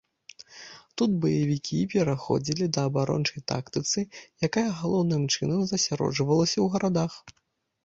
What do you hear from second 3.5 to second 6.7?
тактыцы, якая галоўным чынам засяроджвалася ў